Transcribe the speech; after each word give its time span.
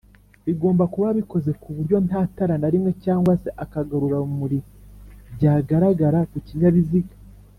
bigomba 0.45 0.83
kuba 0.93 1.07
bikoze 1.19 1.51
kuburyo 1.61 1.95
ntatara 2.05 2.53
narimwe 2.61 2.91
cg 3.03 3.25
se 3.41 3.49
akagarurarumuri 3.63 4.59
byagaragara 5.35 6.19
kukinyabiziga 6.31 7.15